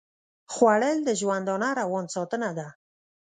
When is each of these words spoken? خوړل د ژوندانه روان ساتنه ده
خوړل 0.53 0.97
د 1.03 1.09
ژوندانه 1.19 1.69
روان 1.79 2.05
ساتنه 2.15 2.49
ده 2.57 2.67